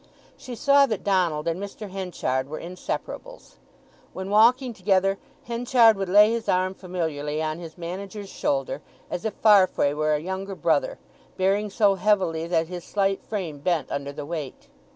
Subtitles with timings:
[0.35, 1.91] She saw that Donald and Mr.
[1.91, 3.57] Henchard were inseparables.
[4.13, 9.35] When walking together Henchard would lay his arm familiarly on his manager's shoulder, as if
[9.35, 10.97] Farfrae were a younger brother,
[11.37, 14.69] bearing so heavily that his slight frame bent under the weight.